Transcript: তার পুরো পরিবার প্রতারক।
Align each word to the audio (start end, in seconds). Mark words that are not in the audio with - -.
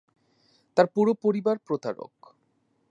তার 0.77 0.87
পুরো 0.87 1.11
পরিবার 1.23 1.55
প্রতারক। 1.67 2.13